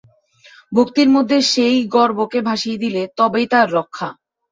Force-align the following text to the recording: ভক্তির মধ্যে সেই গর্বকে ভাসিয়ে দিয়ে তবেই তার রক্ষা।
ভক্তির 0.71 1.09
মধ্যে 1.09 1.37
সেই 1.51 1.77
গর্বকে 1.87 2.39
ভাসিয়ে 2.41 2.81
দিয়ে 2.83 3.01
তবেই 3.17 3.45
তার 3.53 3.67
রক্ষা। 3.73 4.07